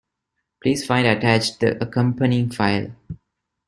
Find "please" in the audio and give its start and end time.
0.63-0.83